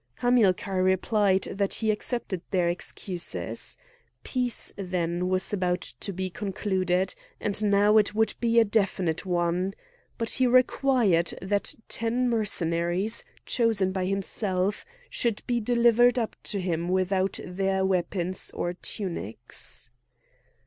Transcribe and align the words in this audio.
Hamilcar 0.15 0.81
replied 0.81 1.43
that 1.43 1.75
he 1.75 1.91
accepted 1.91 2.41
their 2.49 2.67
excuses. 2.69 3.77
Peace, 4.23 4.73
then, 4.75 5.29
was 5.29 5.53
about 5.53 5.81
to 5.99 6.11
be 6.11 6.27
concluded, 6.27 7.13
and 7.39 7.63
now 7.63 7.97
it 7.99 8.15
would 8.15 8.33
be 8.39 8.59
a 8.59 8.65
definitive 8.65 9.27
one! 9.27 9.75
But 10.17 10.31
he 10.31 10.47
required 10.47 11.37
that 11.39 11.75
ten 11.87 12.27
Mercenaries, 12.31 13.23
chosen 13.45 13.91
by 13.91 14.05
himself, 14.07 14.85
should 15.07 15.43
be 15.45 15.59
delivered 15.59 16.17
up 16.17 16.35
to 16.45 16.59
him 16.59 16.89
without 16.89 17.39
weapons 17.45 18.49
or 18.55 18.73
tunics. 18.73 19.91